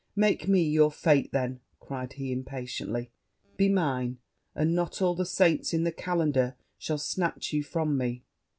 [0.15, 3.11] 'Make me your fate, then,' cried he impatiently:
[3.55, 4.17] 'be mine,
[4.55, 8.23] and not all the saints in the kalendar shall snatch you from me.'